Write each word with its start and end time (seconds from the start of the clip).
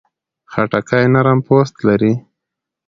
خټکی 0.51 1.05
نرم 1.13 1.39
پوست 1.47 1.75
لري. 1.87 2.13